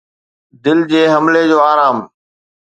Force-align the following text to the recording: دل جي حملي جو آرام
دل 0.63 0.79
جي 0.91 1.01
حملي 1.13 1.43
جو 1.51 1.59
آرام 1.71 1.97